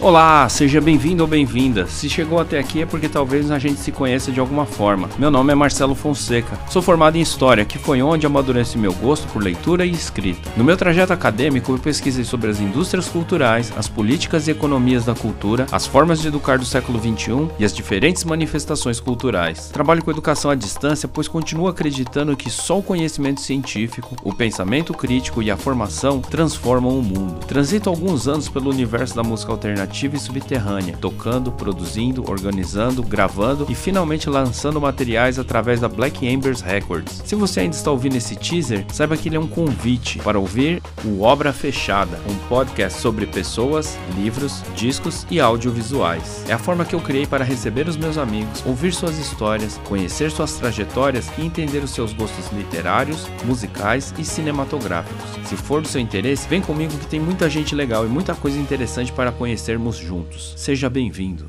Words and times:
Olá, 0.00 0.48
seja 0.48 0.80
bem-vindo 0.80 1.24
ou 1.24 1.28
bem-vinda. 1.28 1.88
Se 1.88 2.08
chegou 2.08 2.38
até 2.38 2.56
aqui 2.56 2.82
é 2.82 2.86
porque 2.86 3.08
talvez 3.08 3.50
a 3.50 3.58
gente 3.58 3.80
se 3.80 3.90
conheça 3.90 4.30
de 4.30 4.38
alguma 4.38 4.64
forma. 4.64 5.10
Meu 5.18 5.28
nome 5.28 5.50
é 5.50 5.56
Marcelo 5.56 5.92
Fonseca. 5.92 6.56
Sou 6.70 6.80
formado 6.80 7.16
em 7.16 7.20
História, 7.20 7.64
que 7.64 7.78
foi 7.78 8.00
onde 8.00 8.24
amadureci 8.24 8.78
meu 8.78 8.92
gosto 8.92 9.26
por 9.32 9.42
leitura 9.42 9.84
e 9.84 9.90
escrita. 9.90 10.52
No 10.56 10.62
meu 10.62 10.76
trajeto 10.76 11.12
acadêmico, 11.12 11.72
eu 11.72 11.78
pesquisei 11.80 12.22
sobre 12.22 12.48
as 12.48 12.60
indústrias 12.60 13.08
culturais, 13.08 13.72
as 13.76 13.88
políticas 13.88 14.46
e 14.46 14.52
economias 14.52 15.04
da 15.04 15.16
cultura, 15.16 15.66
as 15.72 15.84
formas 15.84 16.20
de 16.20 16.28
educar 16.28 16.58
do 16.58 16.64
século 16.64 17.00
XXI 17.00 17.48
e 17.58 17.64
as 17.64 17.74
diferentes 17.74 18.22
manifestações 18.22 19.00
culturais. 19.00 19.68
Trabalho 19.72 20.04
com 20.04 20.12
educação 20.12 20.48
à 20.48 20.54
distância, 20.54 21.08
pois 21.08 21.26
continuo 21.26 21.66
acreditando 21.66 22.36
que 22.36 22.50
só 22.50 22.78
o 22.78 22.84
conhecimento 22.84 23.40
científico, 23.40 24.14
o 24.22 24.32
pensamento 24.32 24.94
crítico 24.94 25.42
e 25.42 25.50
a 25.50 25.56
formação 25.56 26.20
transformam 26.20 26.96
o 26.96 27.02
mundo. 27.02 27.44
Transito 27.48 27.90
alguns 27.90 28.28
anos 28.28 28.48
pelo 28.48 28.70
universo 28.70 29.16
da 29.16 29.24
música 29.24 29.50
alternativa 29.50 29.87
alternativa 29.88 30.16
e 30.16 30.20
subterrânea, 30.20 30.96
tocando, 31.00 31.50
produzindo, 31.50 32.30
organizando, 32.30 33.02
gravando 33.02 33.66
e 33.68 33.74
finalmente 33.74 34.28
lançando 34.28 34.80
materiais 34.80 35.38
através 35.38 35.80
da 35.80 35.88
Black 35.88 36.26
Embers 36.26 36.60
Records. 36.60 37.22
Se 37.24 37.34
você 37.34 37.60
ainda 37.60 37.74
está 37.74 37.90
ouvindo 37.90 38.16
esse 38.16 38.36
teaser, 38.36 38.84
saiba 38.92 39.16
que 39.16 39.28
ele 39.28 39.36
é 39.36 39.40
um 39.40 39.48
convite 39.48 40.18
para 40.18 40.38
ouvir 40.38 40.82
o 41.04 41.22
Obra 41.22 41.52
Fechada, 41.52 42.20
um 42.28 42.34
podcast 42.48 43.00
sobre 43.00 43.26
pessoas, 43.26 43.98
livros, 44.16 44.62
discos 44.76 45.26
e 45.30 45.40
audiovisuais. 45.40 46.44
É 46.48 46.52
a 46.52 46.58
forma 46.58 46.84
que 46.84 46.94
eu 46.94 47.00
criei 47.00 47.26
para 47.26 47.44
receber 47.44 47.88
os 47.88 47.96
meus 47.96 48.18
amigos, 48.18 48.62
ouvir 48.66 48.92
suas 48.92 49.18
histórias, 49.18 49.80
conhecer 49.88 50.30
suas 50.30 50.54
trajetórias 50.54 51.30
e 51.38 51.44
entender 51.44 51.82
os 51.82 51.90
seus 51.90 52.12
gostos 52.12 52.50
literários, 52.52 53.26
musicais 53.44 54.12
e 54.18 54.24
cinematográficos. 54.24 55.48
Se 55.48 55.56
for 55.56 55.80
do 55.80 55.88
seu 55.88 56.00
interesse, 56.00 56.48
vem 56.48 56.60
comigo 56.60 56.96
que 56.98 57.06
tem 57.06 57.20
muita 57.20 57.48
gente 57.48 57.74
legal 57.74 58.04
e 58.04 58.08
muita 58.08 58.34
coisa 58.34 58.58
interessante 58.58 59.12
para 59.12 59.32
conhecer 59.32 59.77
juntos. 59.98 60.54
Seja 60.56 60.90
bem-vindo. 60.90 61.46